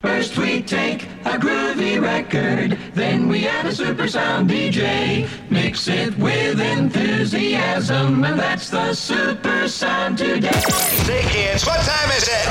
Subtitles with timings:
[0.00, 5.28] First we take a groovy record, then we add a super sound DJ.
[5.50, 10.52] Mix it with enthusiasm, and that's the super sound today.
[10.52, 12.46] Say kids, what time is it?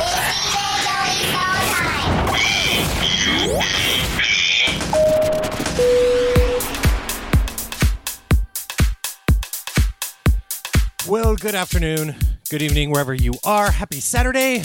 [11.07, 12.17] Well, good afternoon,
[12.49, 13.71] good evening, wherever you are.
[13.71, 14.63] Happy Saturday.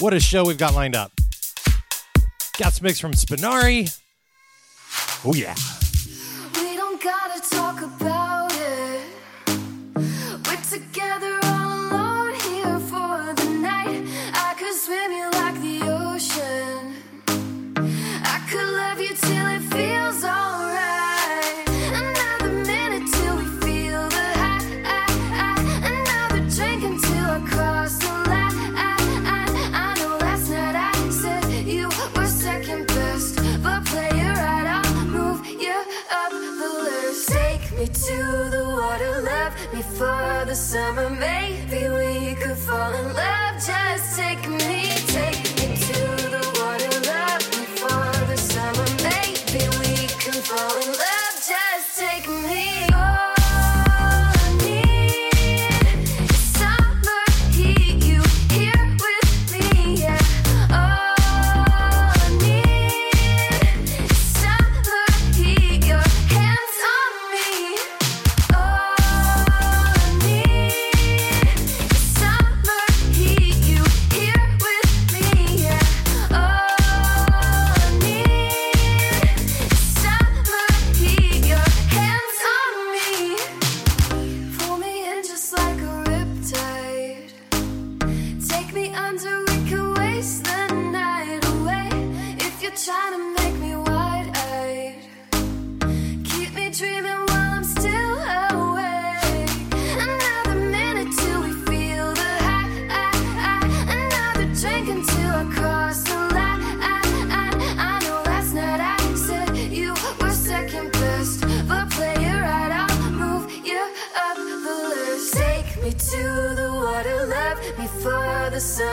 [0.00, 1.12] What a show we've got lined up.
[2.58, 4.00] Got some mix from Spinari.
[5.24, 5.54] Oh, yeah.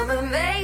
[0.06, 0.63] summer made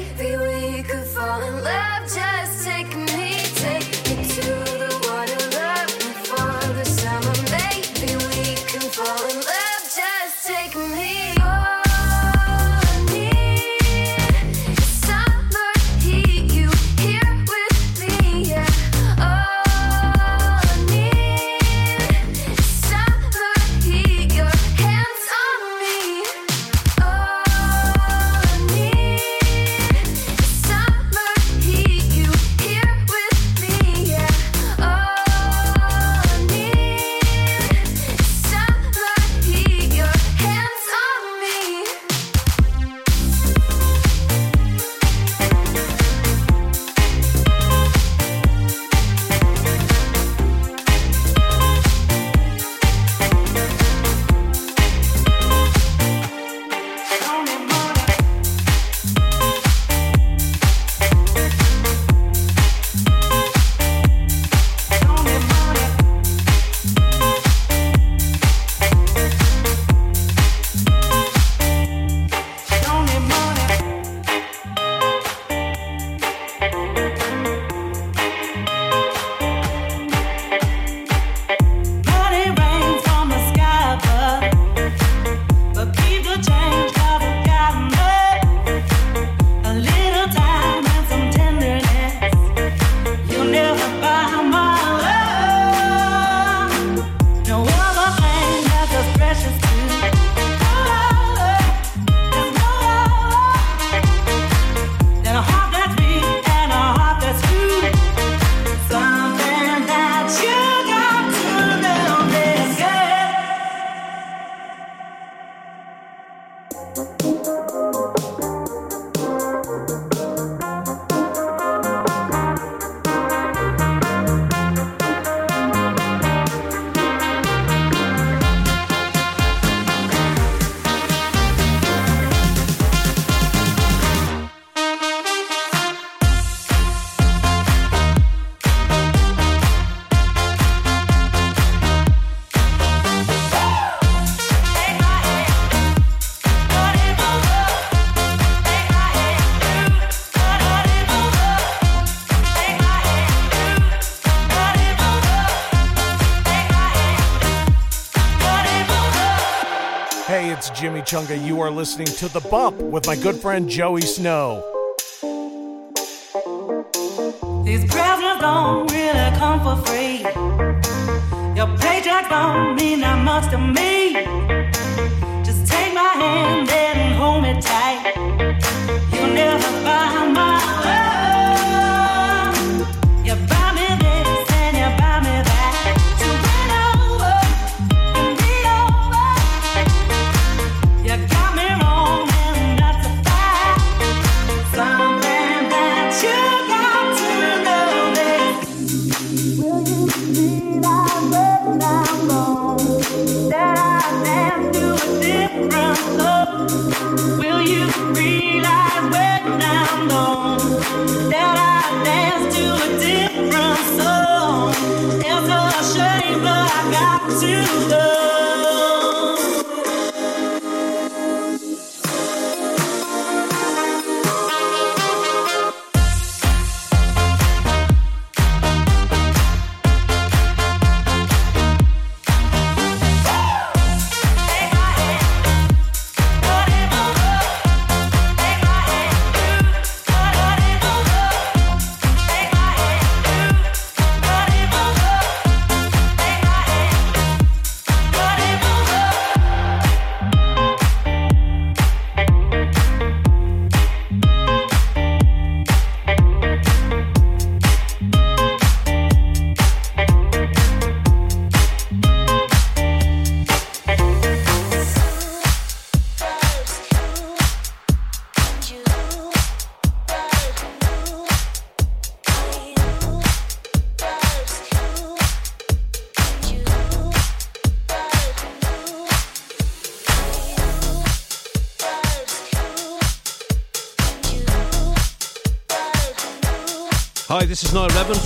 [161.10, 161.44] Chunga.
[161.44, 164.79] You are listening to The Bump with my good friend Joey Snow.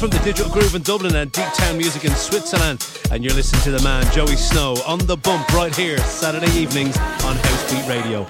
[0.03, 2.85] from the Digital Groove in Dublin and Deep Town Music in Switzerland.
[3.09, 6.97] And you're listening to the man, Joey Snow, on the bump right here, Saturday evenings
[6.97, 8.27] on House Beat Radio.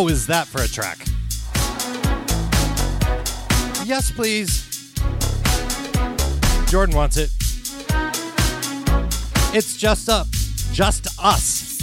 [0.00, 0.96] How is that for a track?
[3.86, 4.94] Yes, please.
[6.70, 7.30] Jordan wants it.
[9.54, 10.26] It's just up,
[10.72, 11.76] just us.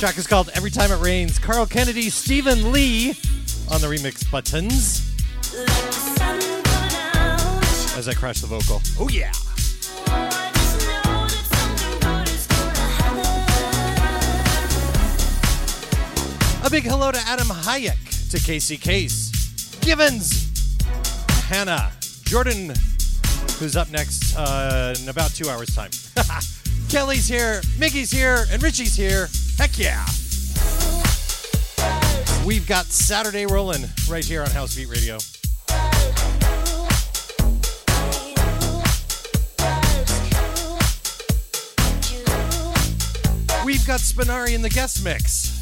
[0.00, 1.38] track is called Every Time It Rains.
[1.38, 3.10] Carl Kennedy, Stephen Lee
[3.70, 5.14] on the remix buttons.
[7.98, 8.80] As I crash the vocal.
[8.98, 9.30] Oh, yeah.
[16.66, 19.30] A big hello to Adam Hayek, to Casey Case,
[19.82, 20.50] Givens,
[21.44, 21.92] Hannah,
[22.24, 22.72] Jordan,
[23.60, 25.90] who's up next uh, in about two hours' time.
[26.88, 29.28] Kelly's here, Mickey's here, and Richie's here.
[29.56, 30.04] Heck yeah!
[32.44, 35.18] We've got Saturday rolling right here on House Beat Radio.
[43.64, 45.55] We've got Spinari in the guest mix.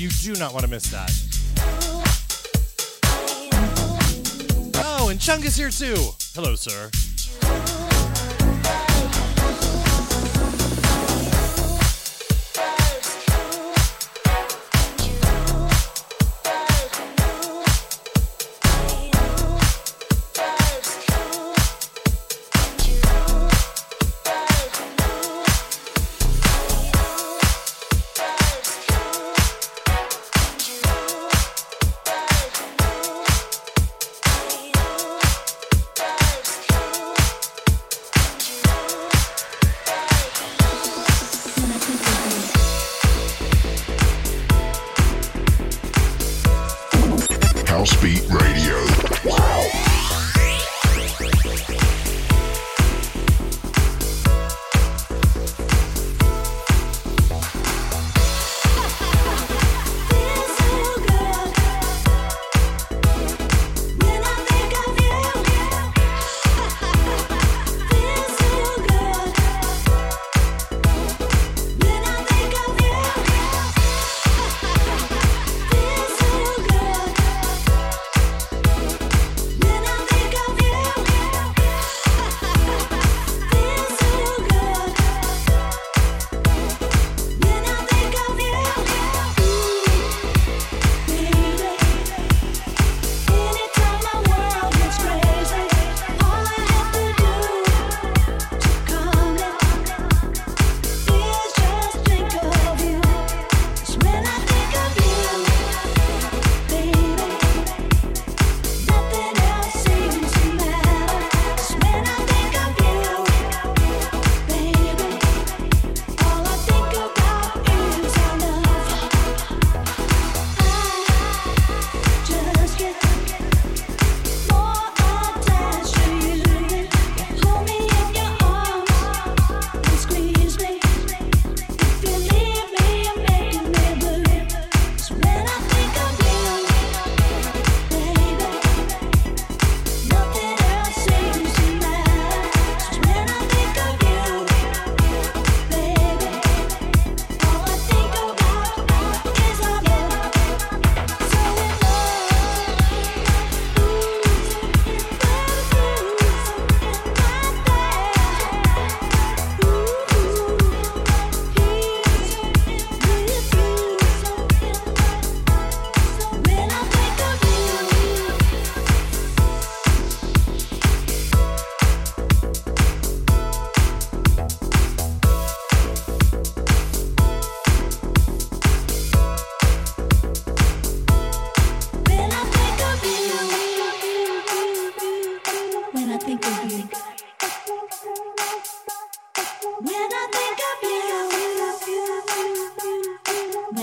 [0.00, 1.12] You do not want to miss that.
[4.76, 5.94] Oh, and Chung is here too.
[6.34, 6.90] Hello, sir.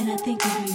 [0.07, 0.73] When I think of you.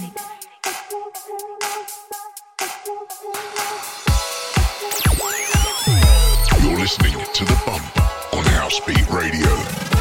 [6.61, 7.97] You're listening to The Bump
[8.33, 9.92] on Housebeat Radio.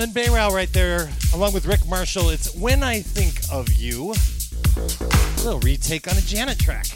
[0.00, 2.30] And Bayrow right there, along with Rick Marshall.
[2.30, 4.12] It's When I Think of You.
[4.12, 6.86] A little retake on a Janet track.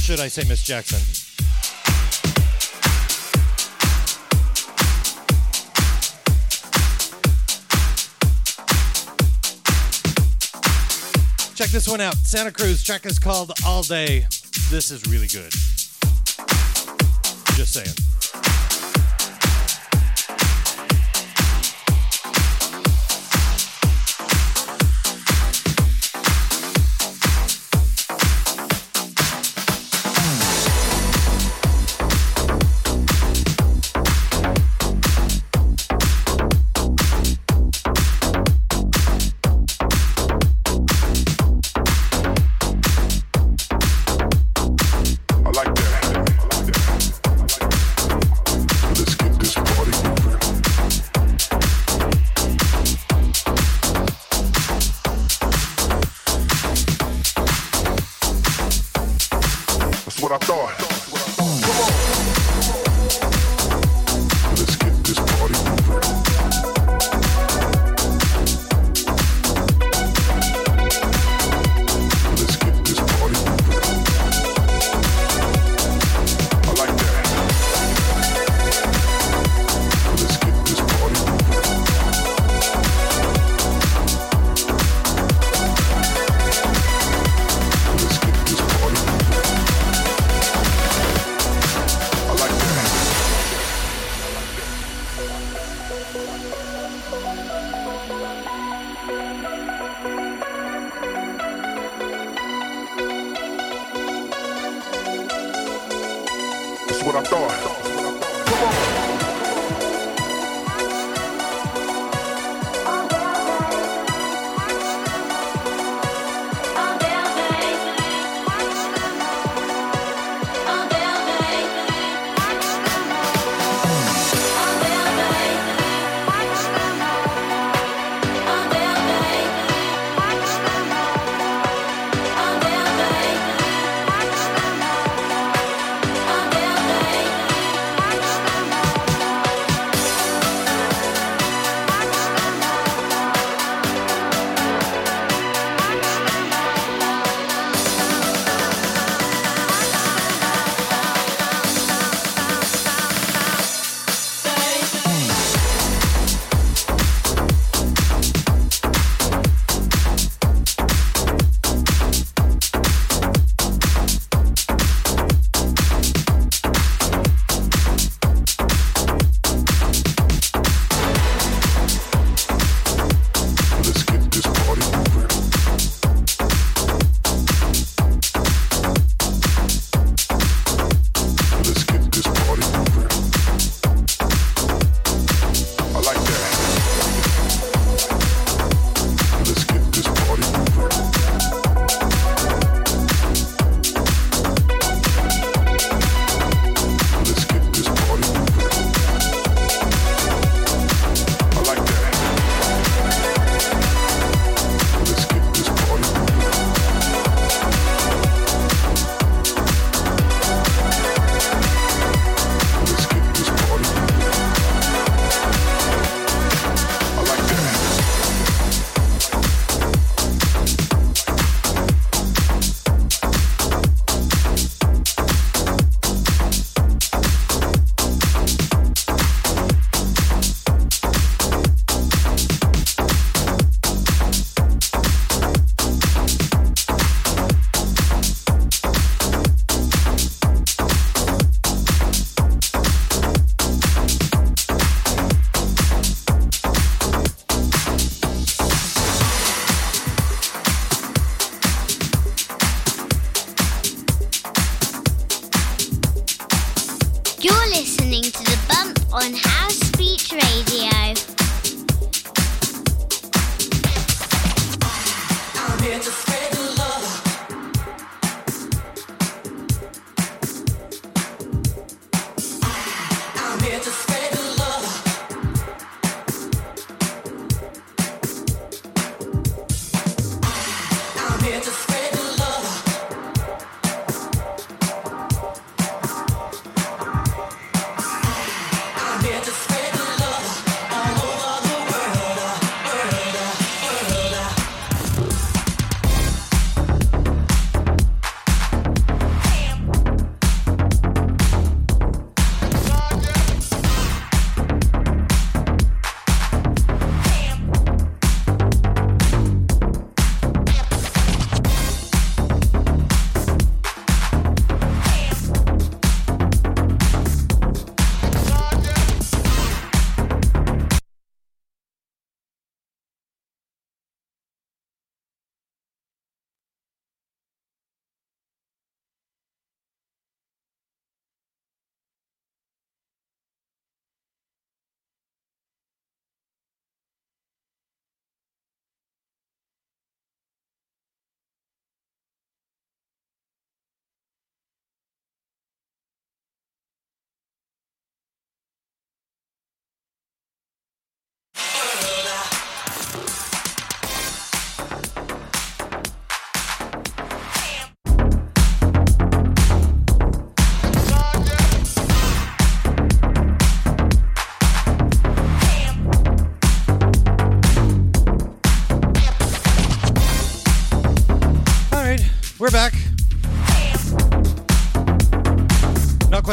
[0.00, 0.98] Should I say Miss Jackson?
[11.54, 12.16] Check this one out.
[12.16, 14.26] Santa Cruz track is called All Day.
[14.68, 15.52] This is really good.
[17.56, 18.03] Just saying.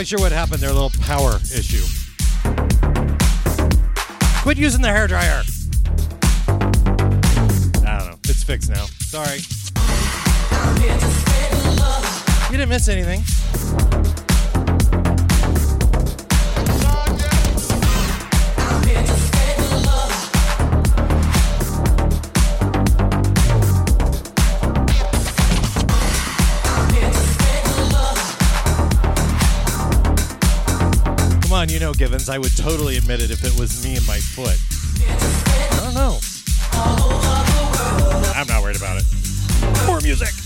[0.01, 0.59] Quite sure what happened.
[0.59, 1.85] Their little power issue.
[4.41, 5.43] Quit using the hair dryer.
[6.47, 8.17] I don't know.
[8.23, 8.85] It's fixed now.
[8.97, 9.41] Sorry.
[12.49, 13.21] You didn't miss anything.
[31.61, 34.17] On, you know, Givens, I would totally admit it if it was me and my
[34.17, 34.57] foot.
[35.05, 36.17] I don't know.
[38.33, 39.05] I'm not worried about it.
[39.85, 40.40] More music.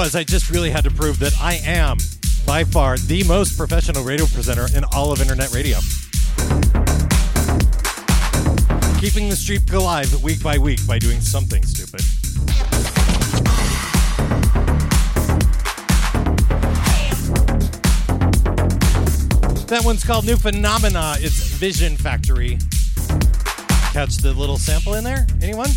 [0.00, 0.16] Was?
[0.16, 1.98] I just really had to prove that I am,
[2.46, 5.76] by far, the most professional radio presenter in all of internet radio.
[8.98, 12.00] Keeping the streak alive week by week by doing something stupid.
[19.68, 21.16] That one's called New Phenomena.
[21.18, 22.56] It's Vision Factory.
[23.92, 25.26] Catch the little sample in there?
[25.42, 25.68] Anyone?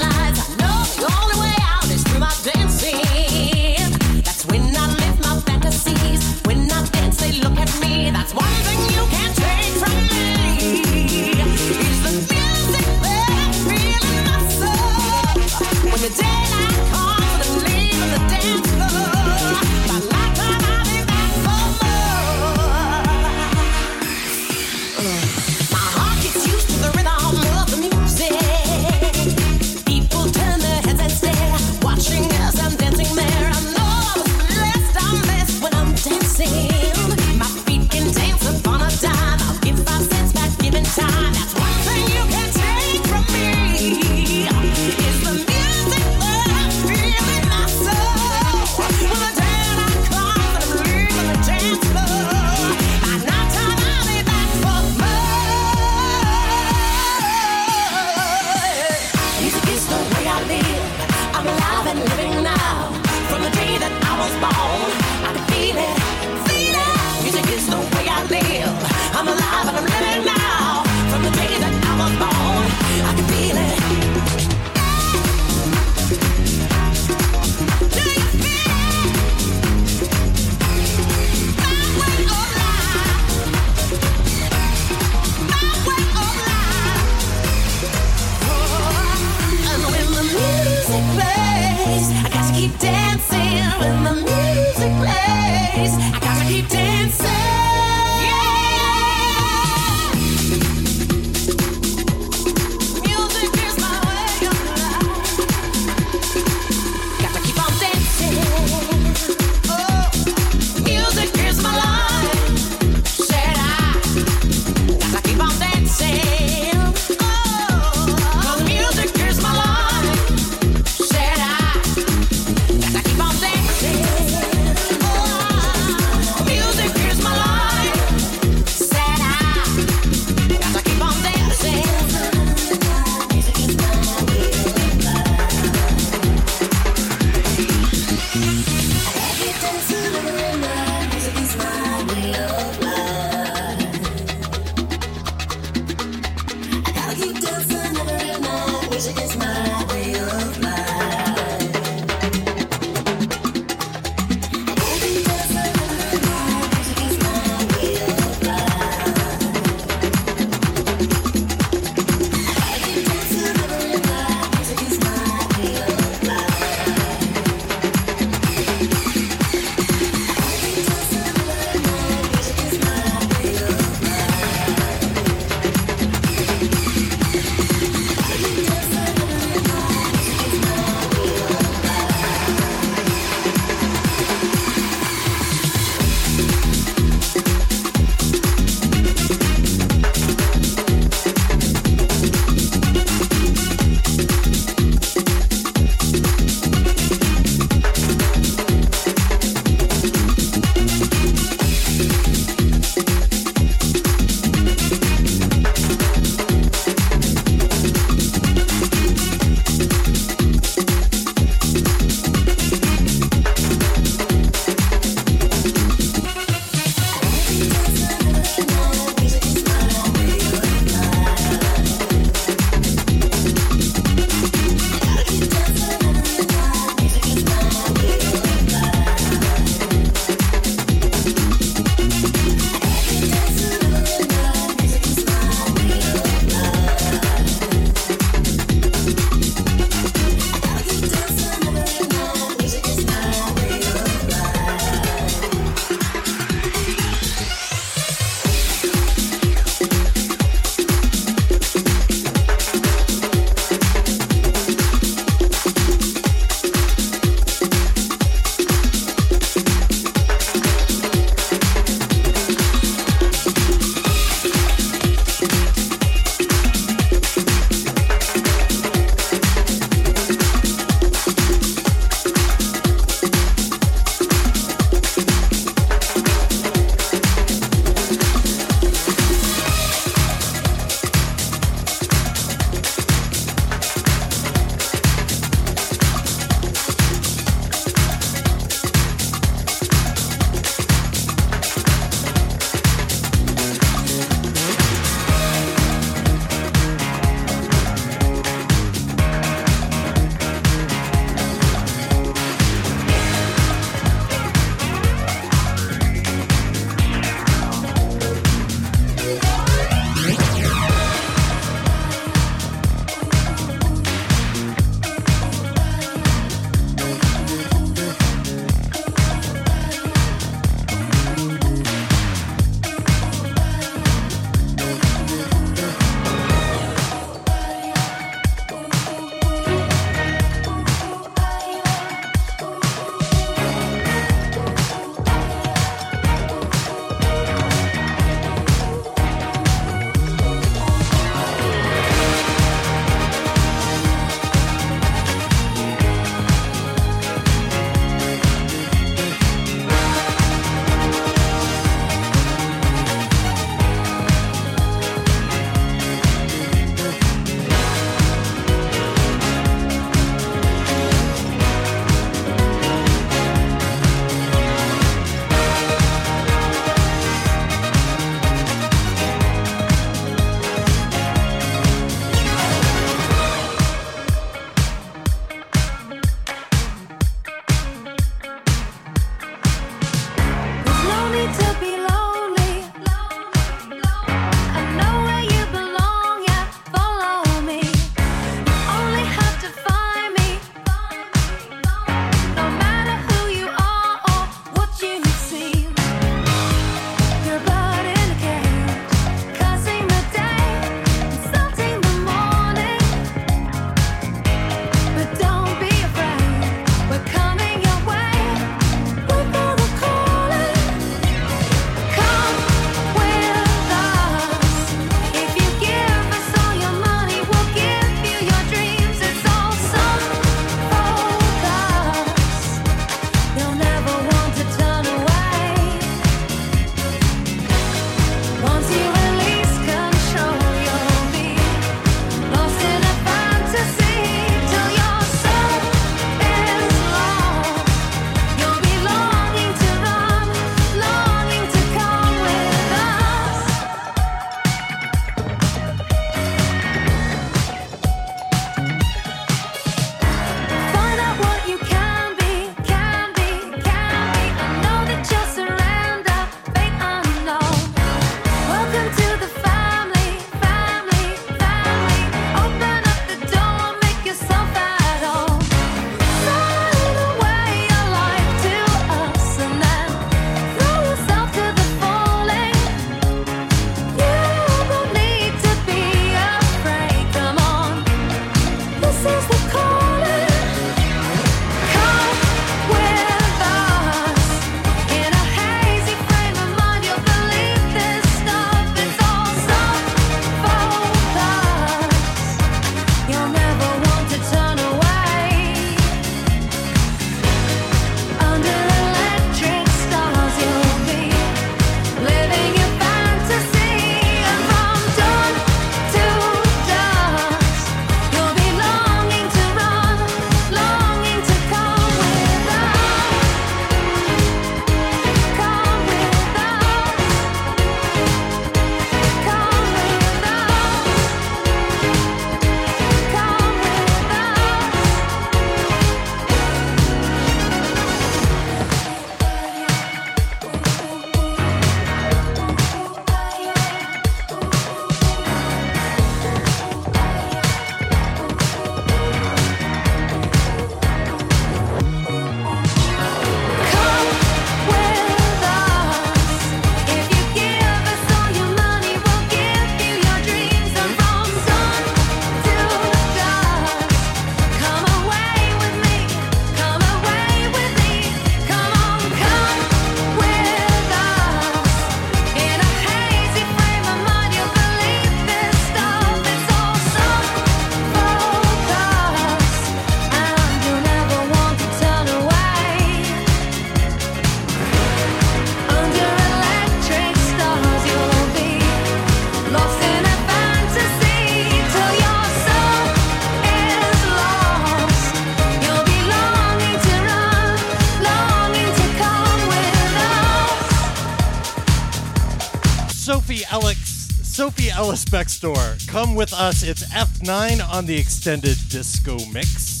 [594.61, 596.07] Sophie Ellis Bextor.
[596.07, 596.83] Come with us.
[596.83, 600.00] It's F9 on the extended disco mix.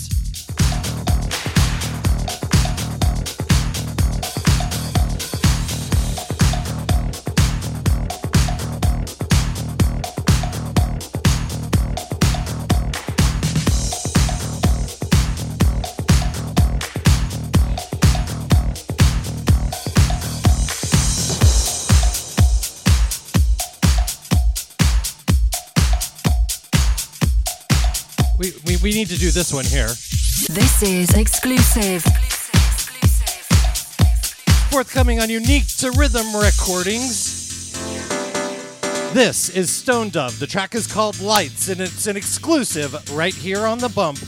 [29.01, 29.87] Need to do this one here.
[30.53, 32.03] This is exclusive.
[34.69, 37.71] Forthcoming on Unique to Rhythm Recordings.
[39.11, 40.37] This is Stone Dove.
[40.37, 44.19] The track is called Lights, and it's an exclusive right here on the bump.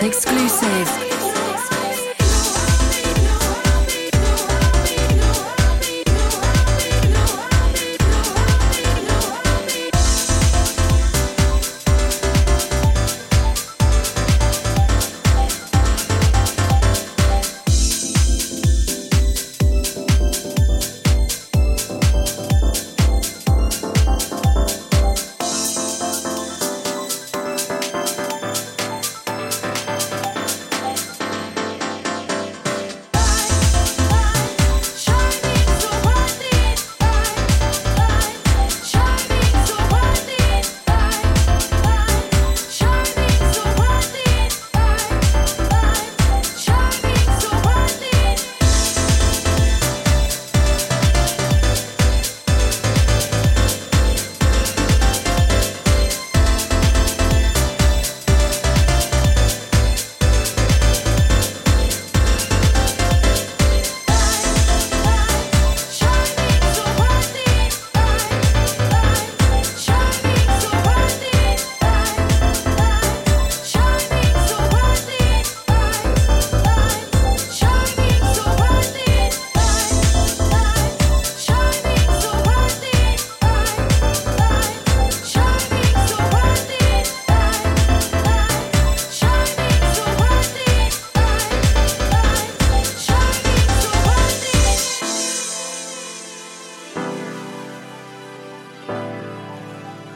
[0.00, 0.23] This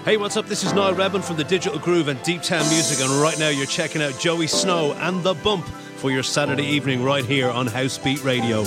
[0.08, 0.46] Hey, what's up?
[0.46, 3.50] This is Niall Rebin from the Digital Groove and Deep Town Music, and right now
[3.50, 7.66] you're checking out Joey Snow and The Bump for your Saturday evening right here on
[7.66, 8.64] House Beat Radio.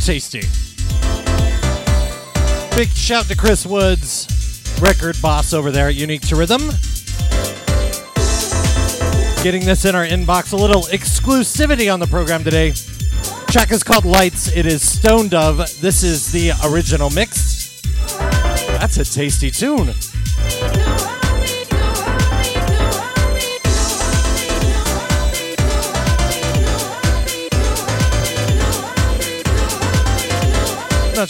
[0.00, 0.40] Tasty.
[2.76, 4.26] Big shout to Chris Woods,
[4.80, 6.60] record boss over there at Unique to Rhythm.
[9.42, 12.72] Getting this in our inbox, a little exclusivity on the program today.
[13.48, 14.54] Track is called Lights.
[14.54, 15.58] It is Stone Dove.
[15.80, 17.82] This is the original mix.
[18.78, 19.94] That's a tasty tune.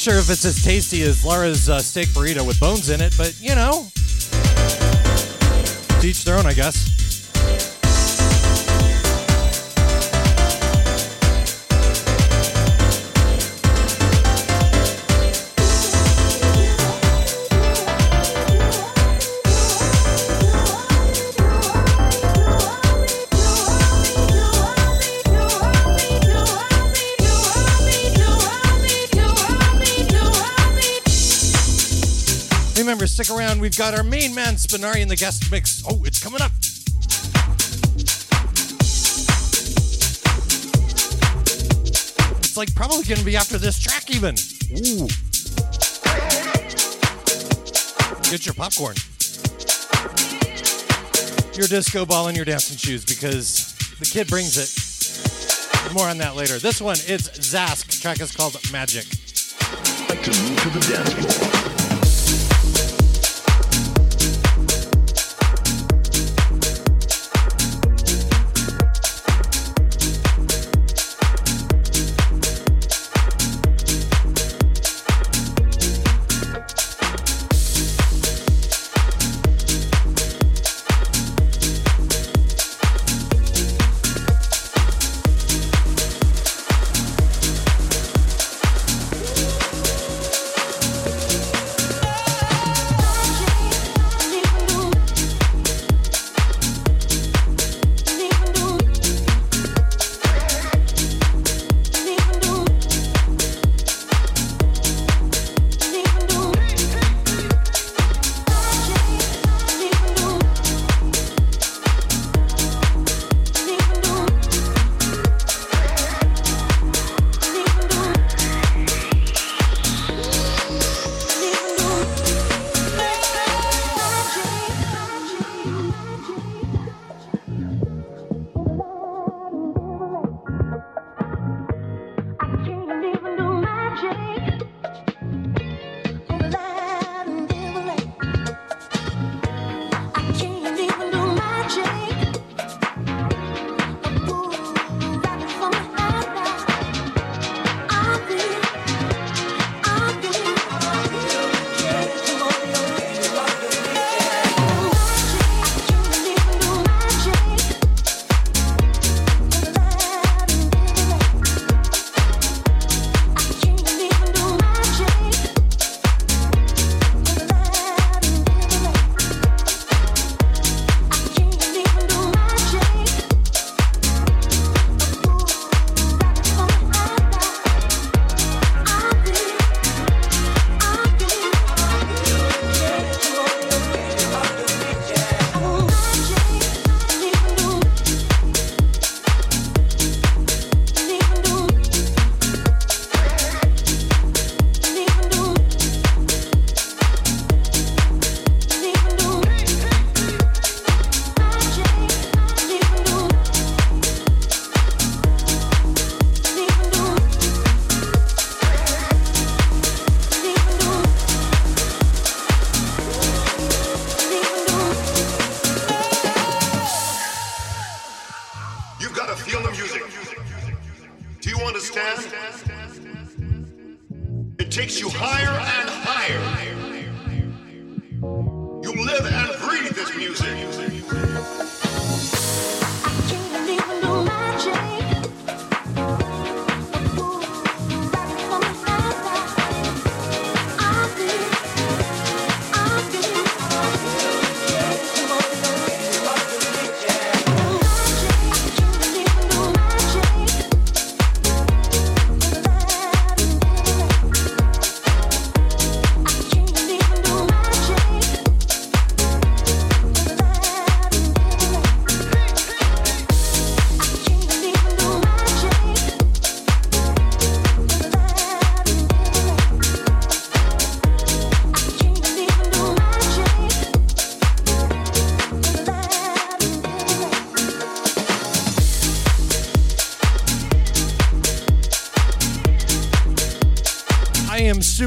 [0.00, 3.12] Not sure if it's as tasty as Laura's uh, steak burrito with bones in it,
[3.18, 3.86] but you know,
[6.02, 6.99] each their own, I guess.
[33.00, 33.62] Remember, stick around.
[33.62, 35.82] We've got our main man Spinari in the guest mix.
[35.88, 36.52] Oh, it's coming up.
[42.40, 44.34] It's like probably going to be after this track, even.
[44.76, 45.08] Ooh.
[48.30, 48.96] Get your popcorn,
[51.54, 55.94] your disco ball, and your dancing shoes because the kid brings it.
[55.94, 56.58] More on that later.
[56.58, 58.02] This one is Zask.
[58.02, 59.06] Track is called Magic.
[60.10, 61.59] Like to move to the dance floor.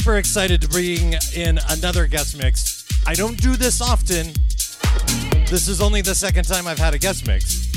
[0.03, 2.85] Super excited to bring in another guest mix.
[3.07, 4.33] I don't do this often.
[5.47, 7.71] This is only the second time I've had a guest mix,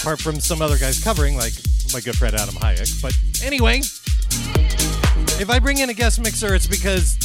[0.00, 1.52] apart from some other guys covering, like
[1.92, 3.02] my good friend Adam Hayek.
[3.02, 3.12] But
[3.44, 3.80] anyway,
[5.38, 7.18] if I bring in a guest mixer, it's because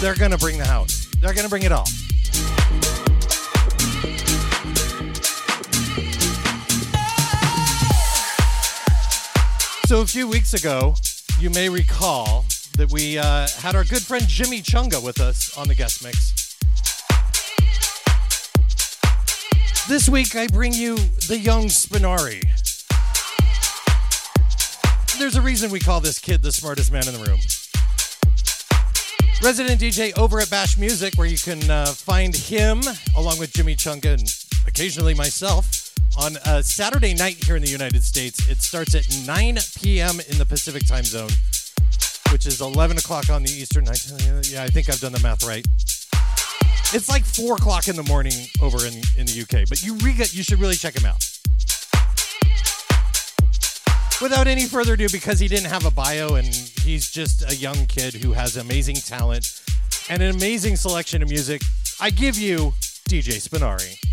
[0.00, 1.08] they're gonna bring the house.
[1.20, 1.86] They're gonna bring it all.
[9.88, 10.94] So a few weeks ago,
[11.40, 12.45] you may recall
[12.76, 16.56] that we uh, had our good friend Jimmy Chunga with us on the guest mix.
[19.88, 20.96] This week, I bring you
[21.28, 22.42] the young Spinari.
[25.18, 27.38] There's a reason we call this kid the smartest man in the room.
[29.42, 32.82] Resident DJ over at Bash Music, where you can uh, find him
[33.16, 34.28] along with Jimmy Chunga and
[34.66, 38.48] occasionally myself on a Saturday night here in the United States.
[38.48, 40.20] It starts at 9 p.m.
[40.28, 41.30] in the Pacific time zone,
[42.36, 43.88] which is 11 o'clock on the Eastern.
[43.88, 43.94] Uh,
[44.44, 45.66] yeah, I think I've done the math right.
[46.92, 50.12] It's like 4 o'clock in the morning over in, in the UK, but you, re-
[50.12, 51.16] you should really check him out.
[54.20, 57.86] Without any further ado, because he didn't have a bio and he's just a young
[57.86, 59.62] kid who has amazing talent
[60.10, 61.62] and an amazing selection of music,
[62.02, 62.74] I give you
[63.08, 64.05] DJ Spinari.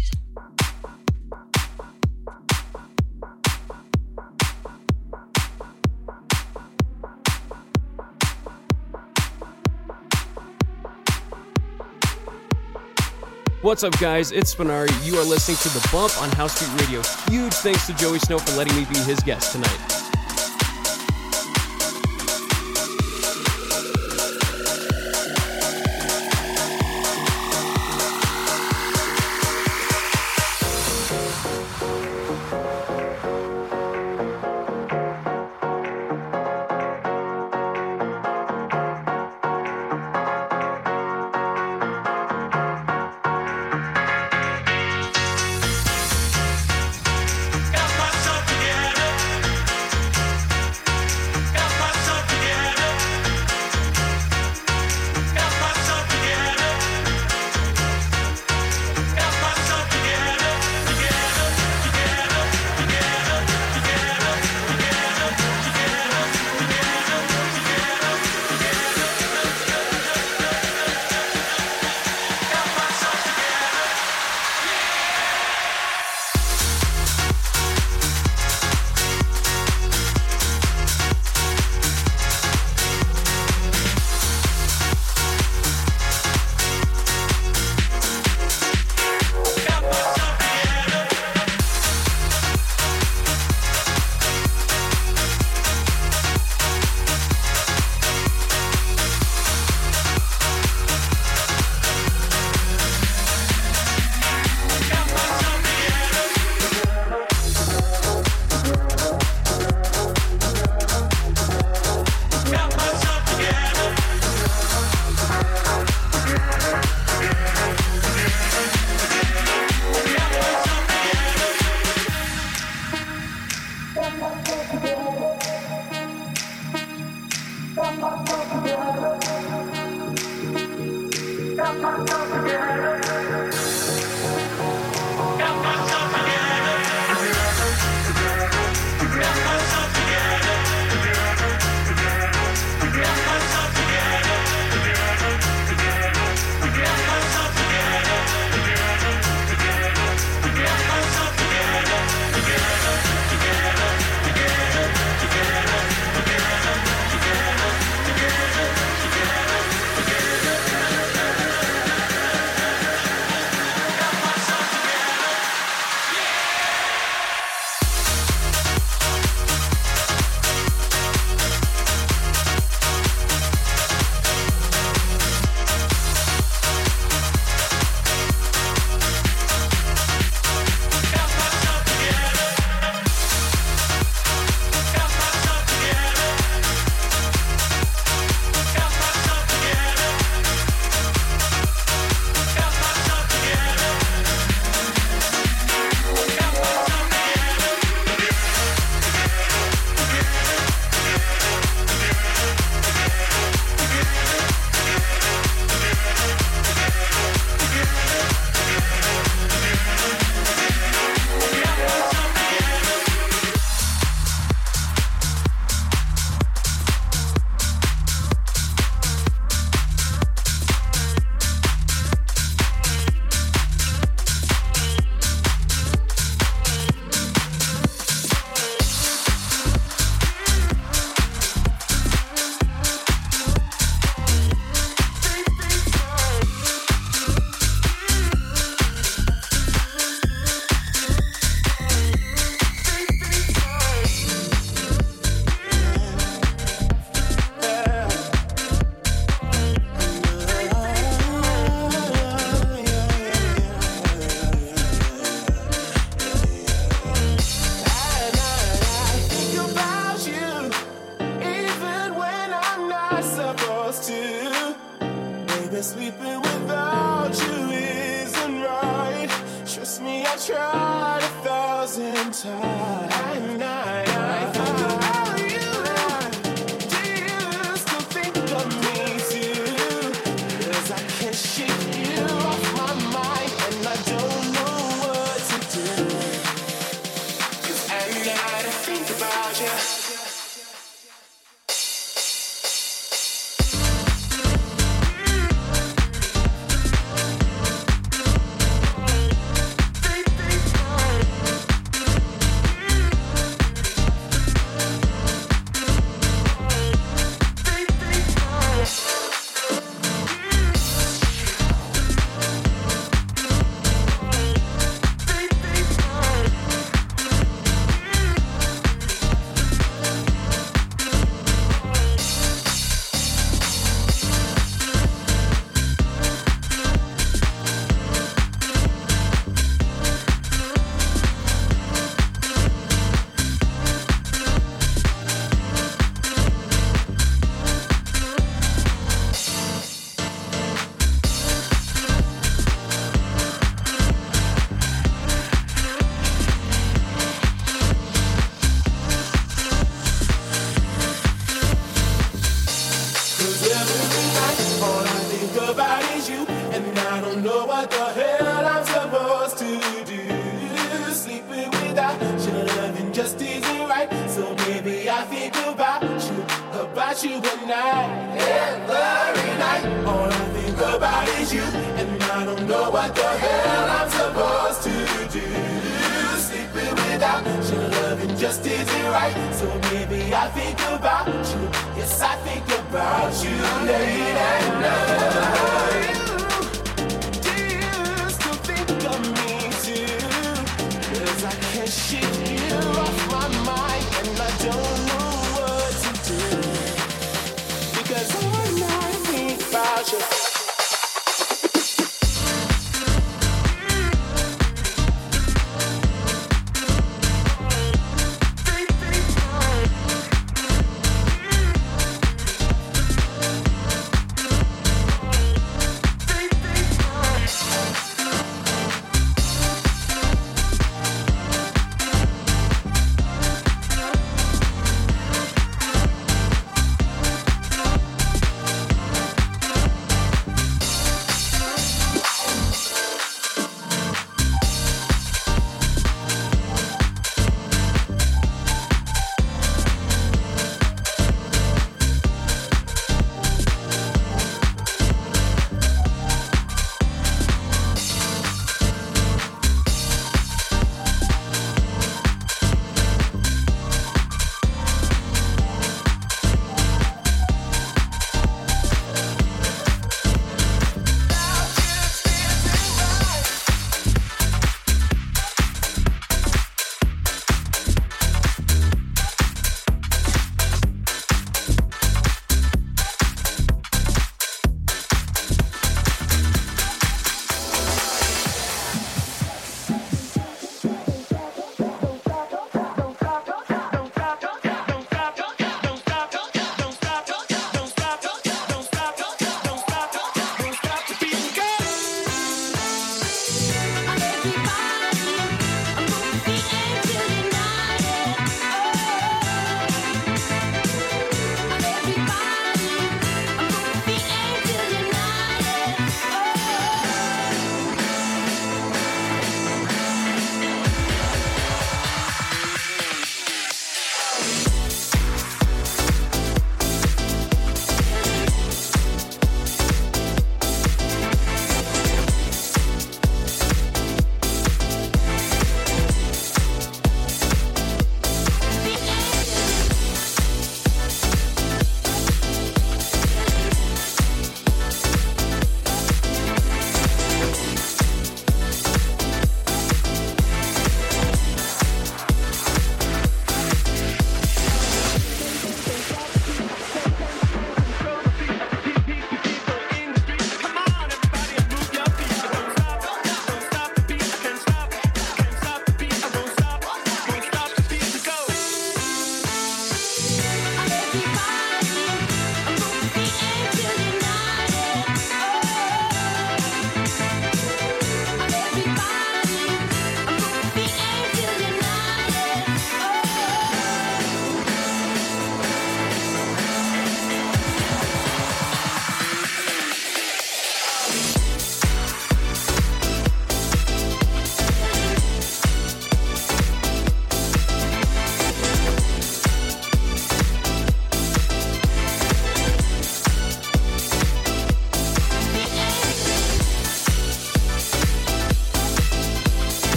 [13.63, 14.33] What's up, guys?
[14.33, 14.91] It's Spinari.
[15.05, 17.01] You are listening to The Bump on House Beat Radio.
[17.29, 19.92] Huge thanks to Joey Snow for letting me be his guest tonight.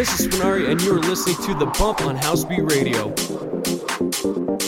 [0.00, 4.59] This is Spinari, and you're listening to The Bump on Housebeat Radio.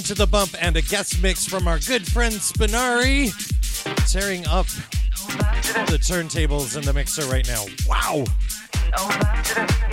[0.00, 3.28] Into the bump and a guest mix from our good friend Spinari,
[4.10, 4.64] tearing up
[5.88, 7.66] the turntables in the mixer right now.
[7.86, 8.24] Wow.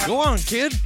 [0.08, 0.76] Go on, kid.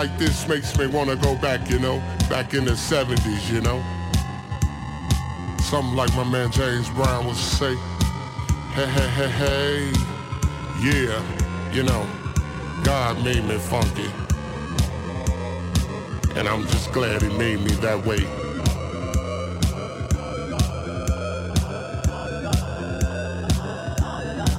[0.00, 1.98] Like this makes me wanna go back, you know,
[2.30, 3.84] back in the 70s, you know.
[5.58, 7.74] Something like my man James Brown would say,
[8.72, 9.92] hey, hey, hey, hey,
[10.80, 11.22] yeah,
[11.74, 12.06] you know,
[12.82, 14.10] God made me funky.
[16.34, 18.24] And I'm just glad he made me that way.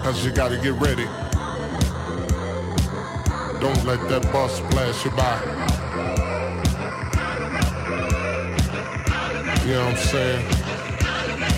[0.03, 1.07] Cause you gotta get ready.
[3.83, 5.41] Let that bus flash you by.
[9.65, 10.45] You know what I'm saying?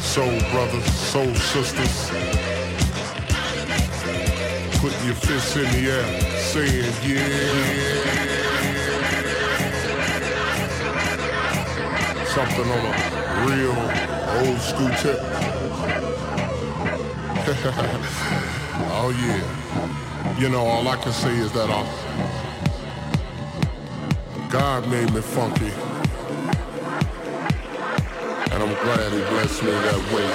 [0.02, 2.10] Soul brothers, soul sisters.
[4.80, 6.06] Put your fists in the air,
[6.40, 7.24] saying yeah.
[12.28, 12.92] Something on a
[13.48, 13.76] real
[14.48, 15.20] old school tip.
[18.96, 19.44] oh yeah.
[20.40, 22.03] You know, all I can say is that uh,
[24.54, 25.72] God made me funky.
[28.52, 30.30] And I'm glad he blessed me that way.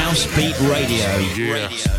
[0.00, 1.06] House Beat Radio.
[1.36, 1.68] Yeah.
[1.68, 1.93] Yeah.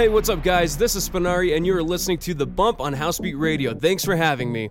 [0.00, 0.78] Hey, what's up, guys?
[0.78, 3.74] This is Spinari, and you are listening to The Bump on Housebeat Radio.
[3.74, 4.70] Thanks for having me.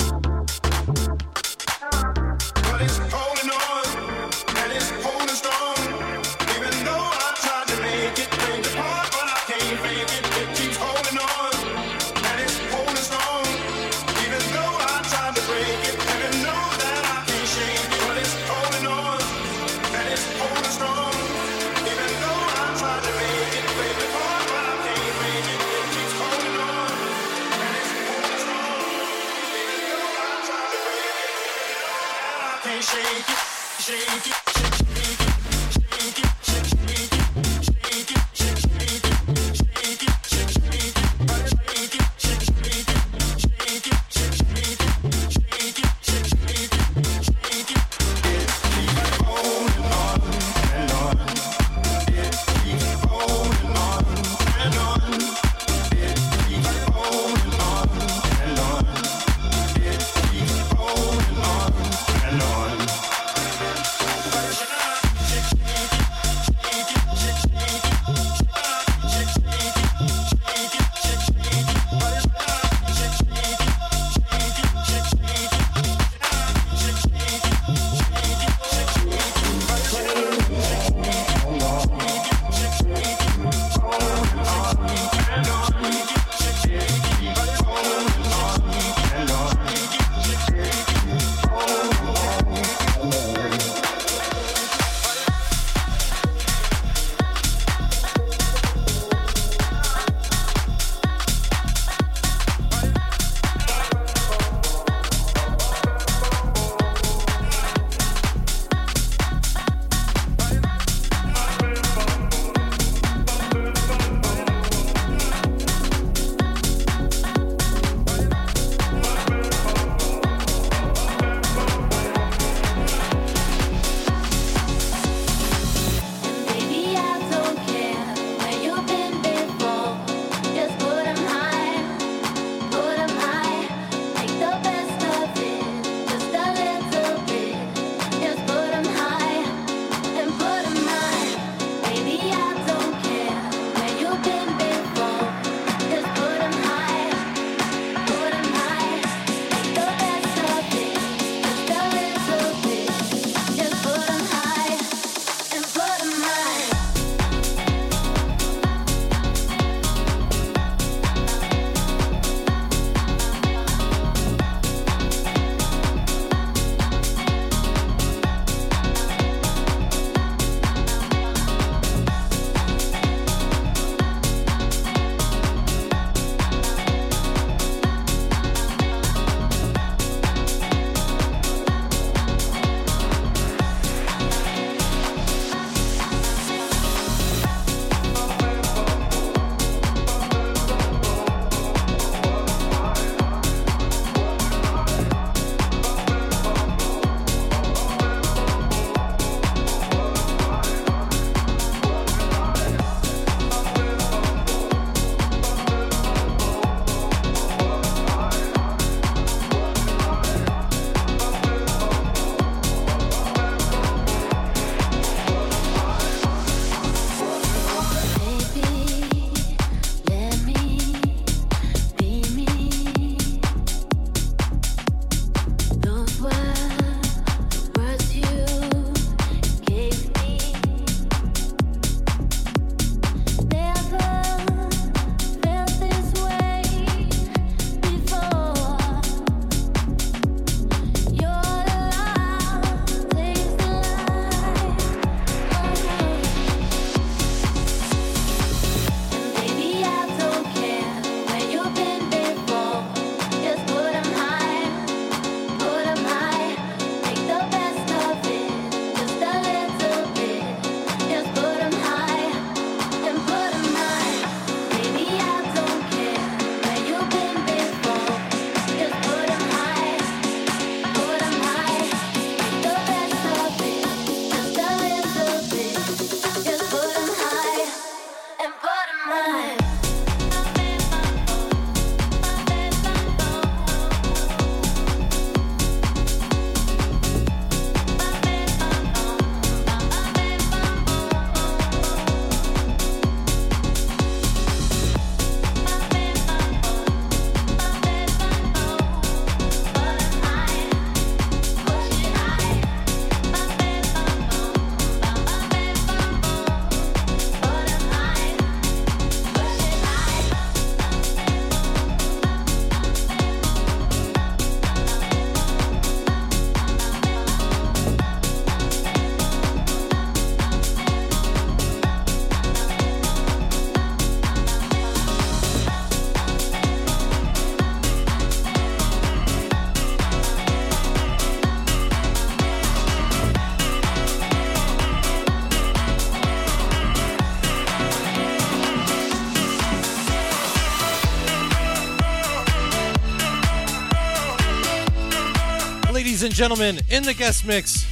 [346.31, 347.85] And gentlemen, in the guest mix,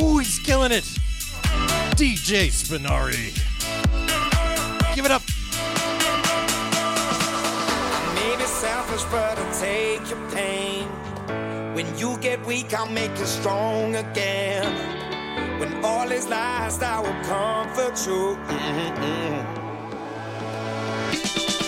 [0.00, 0.84] ooh, he's killing it.
[1.94, 3.34] DJ Spinari.
[4.94, 5.20] Give it up.
[7.92, 10.88] I may be selfish, but I'll take your pain.
[11.74, 14.64] When you get weak, I'll make you strong again.
[15.60, 18.38] When all is lost, I will comfort you.
[18.48, 19.44] Mm-mm.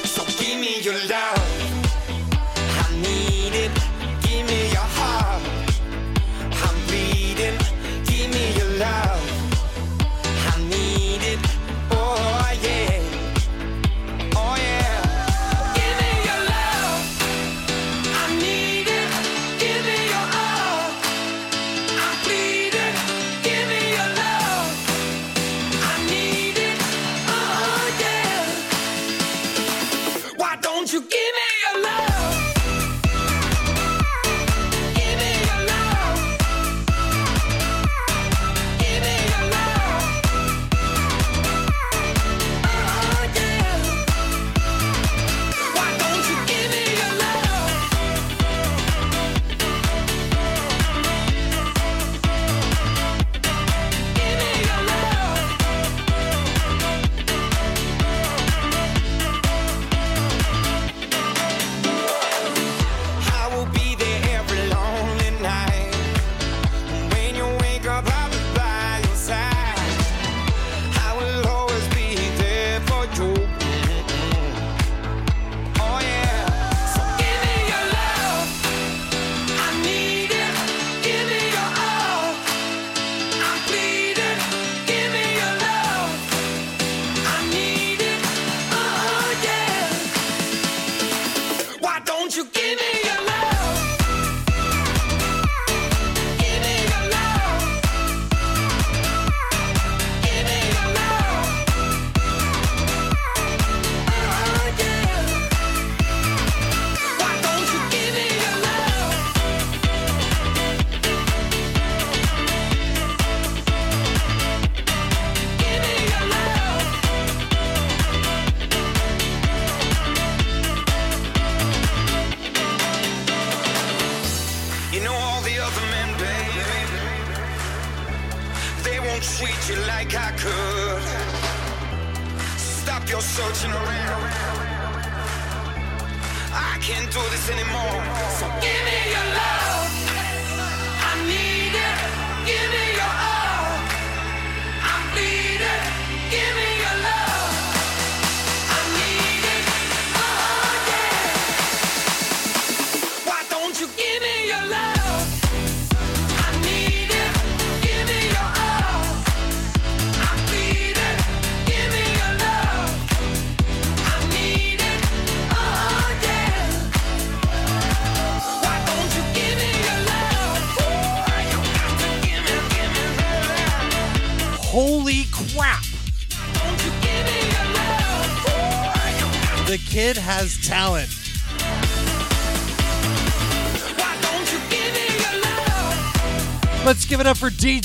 [0.07, 1.42] So give me your love.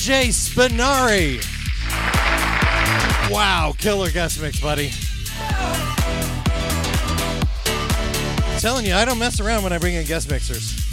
[0.07, 1.43] Spinari.
[3.29, 4.91] Wow, killer guest mix, buddy.
[8.59, 10.83] telling you, I don't mess around when I bring in guest mixers.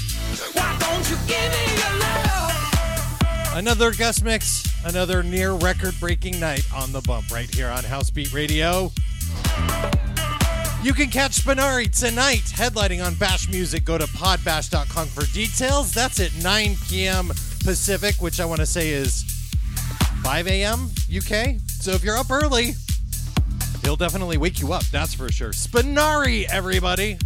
[0.54, 3.54] Why don't you give me your love?
[3.54, 8.34] Another guest mix, another near record breaking night on the bump right here on Housebeat
[8.34, 8.90] Radio.
[10.82, 13.84] You can catch Spinari tonight headlining on Bash Music.
[13.84, 15.92] Go to podbash.com for details.
[15.94, 17.32] That's at 9 p.m.
[17.64, 19.22] Pacific, which I want to say is
[20.22, 20.90] 5 a.m.
[21.14, 21.58] UK.
[21.66, 22.74] So if you're up early,
[23.82, 24.84] he'll definitely wake you up.
[24.86, 25.50] That's for sure.
[25.50, 27.18] Spinari, everybody.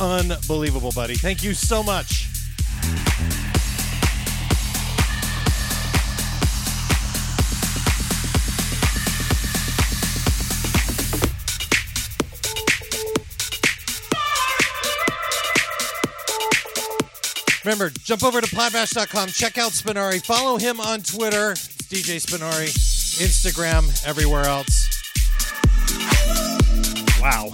[0.00, 1.16] Unbelievable, buddy.
[1.16, 2.23] Thank you so much.
[17.74, 22.68] Remember, jump over to podbash.com, check out Spinari, follow him on Twitter, it's DJ Spinari,
[23.18, 24.88] Instagram, everywhere else.
[27.20, 27.52] Wow.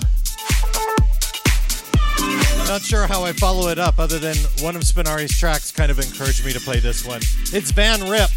[2.68, 5.98] Not sure how I follow it up other than one of Spinari's tracks kind of
[5.98, 7.22] encouraged me to play this one.
[7.54, 8.28] It's Van Rip.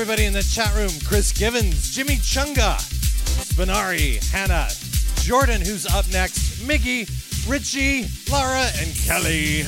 [0.00, 2.78] everybody in the chat room Chris Givens, Jimmy Chunga,
[3.52, 4.70] Spinari, Hannah,
[5.16, 7.06] Jordan, who's up next, Miggy,
[7.46, 9.66] Richie, Lara, and Kelly.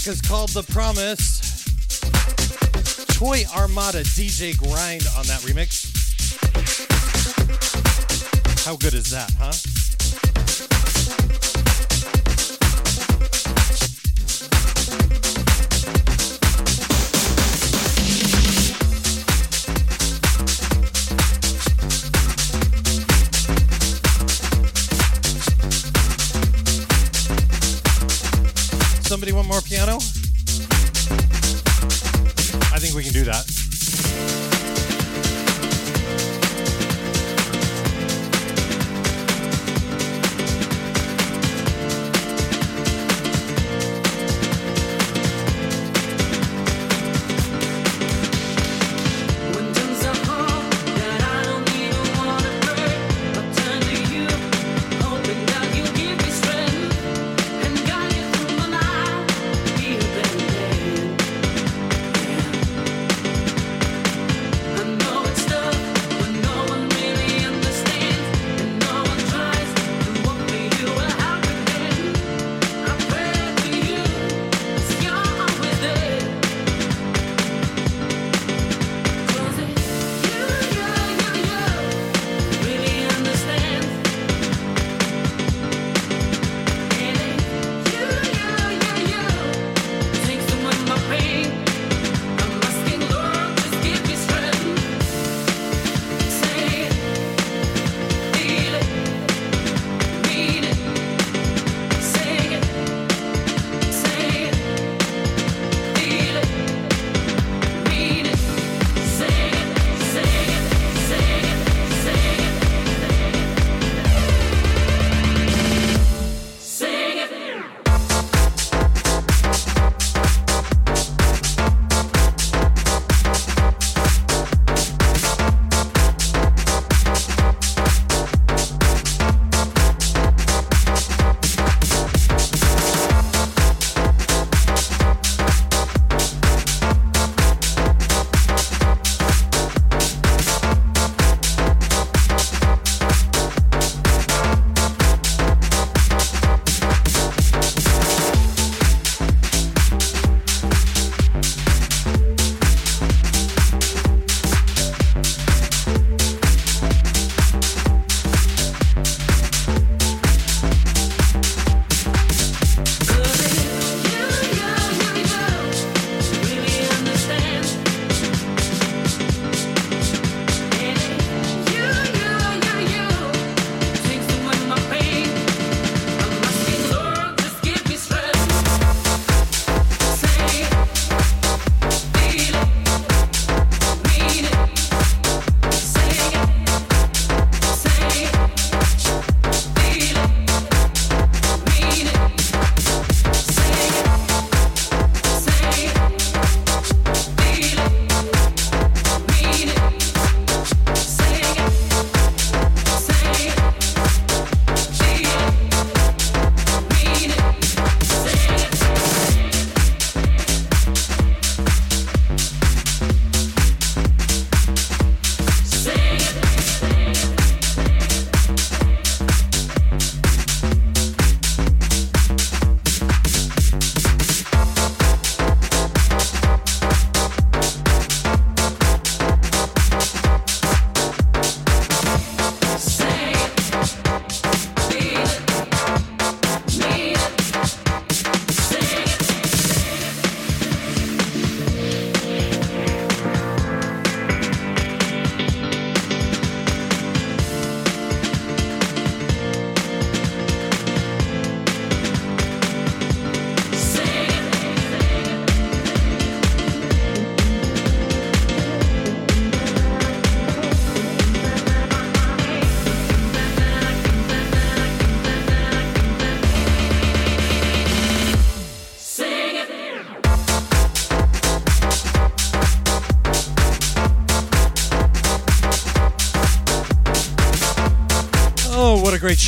[0.00, 1.40] Track is called The Promise.
[3.18, 5.90] Toy Armada DJ Grind on that remix.
[8.64, 9.69] How good is that, huh?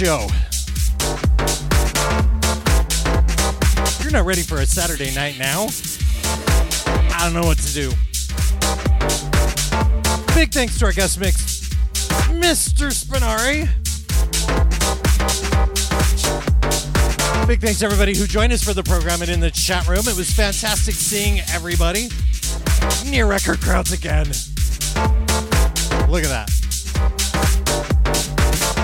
[0.04, 0.26] Show.
[3.84, 5.68] If you're not ready for a Saturday night now,
[7.14, 7.90] I don't know what to do.
[10.34, 11.68] Big thanks to our guest mix,
[12.32, 12.90] Mr.
[12.90, 13.68] Spinari.
[17.46, 20.08] Big thanks to everybody who joined us for the program and in the chat room.
[20.08, 22.08] It was fantastic seeing everybody.
[23.08, 24.26] Near record crowds again.
[26.08, 26.61] Look at that.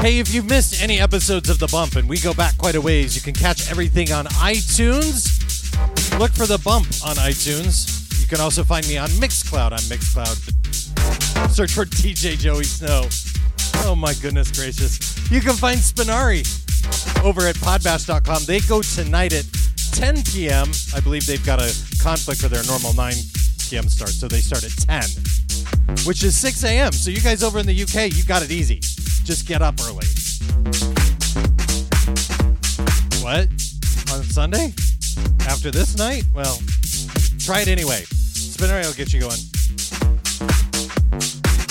[0.00, 2.80] Hey, if you've missed any episodes of The Bump, and we go back quite a
[2.80, 5.26] ways, you can catch everything on iTunes.
[6.20, 8.22] Look for The Bump on iTunes.
[8.22, 11.50] You can also find me on Mixcloud on Mixcloud.
[11.50, 13.08] Search for DJ Joey Snow.
[13.84, 15.00] Oh my goodness gracious.
[15.32, 16.46] You can find Spinari
[17.24, 18.44] over at podbash.com.
[18.44, 19.46] They go tonight at
[19.92, 20.68] 10 p.m.
[20.94, 23.14] I believe they've got a conflict for their normal 9
[23.68, 23.88] p.m.
[23.88, 26.92] start, so they start at 10, which is 6 a.m.
[26.92, 28.80] So you guys over in the UK, you got it easy.
[29.28, 30.06] Just get up early.
[33.20, 33.46] What?
[34.10, 34.72] On Sunday?
[35.40, 36.22] After this night?
[36.34, 36.58] Well,
[37.38, 38.04] try it anyway.
[38.08, 39.36] Spinari will get you going.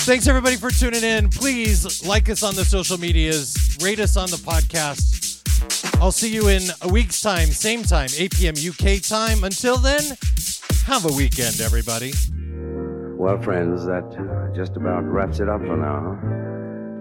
[0.06, 1.30] Thanks everybody for tuning in.
[1.30, 5.42] Please like us on the social medias, rate us on the podcast.
[6.00, 8.54] I'll see you in a week's time, same time, 8 p.m.
[8.54, 9.42] UK time.
[9.42, 10.16] Until then,
[10.84, 12.12] have a weekend, everybody.
[13.16, 16.37] Well, friends, that uh, just about wraps it up for now.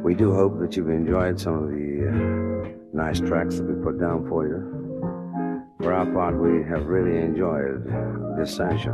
[0.07, 3.99] We do hope that you've enjoyed some of the uh, nice tracks that we put
[3.99, 5.73] down for you.
[5.81, 7.83] For our part, we have really enjoyed
[8.39, 8.93] this session.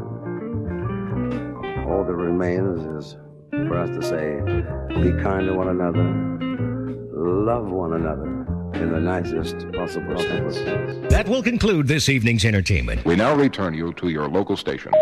[1.87, 3.15] All that remains is
[3.51, 4.39] for us to say,
[5.03, 6.03] be kind to one another,
[7.13, 8.25] love one another
[8.81, 10.55] in the nicest possible sense.
[11.13, 13.05] That will conclude this evening's entertainment.
[13.05, 14.95] We now return you to your local stations.